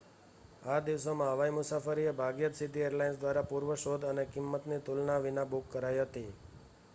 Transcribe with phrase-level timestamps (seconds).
[0.67, 5.21] આ દિવસોમાં હવાઈ મુસાફરી એ ભાગ્યે જ સીધી એરલાઇન્સ દ્વારા પૂર્વ શોધ અને કિંમતની તુલના
[5.21, 6.27] વિના બુક કરાઈ હતી